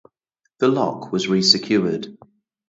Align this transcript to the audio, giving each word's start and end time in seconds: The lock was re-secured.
The 0.57 0.67
lock 0.67 1.11
was 1.11 1.27
re-secured. 1.27 2.17